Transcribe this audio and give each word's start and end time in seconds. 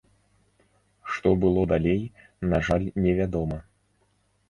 Што 1.17 1.29
было 1.45 1.67
далей, 1.73 2.01
на 2.51 2.65
жаль 2.71 2.91
невядома. 3.07 3.65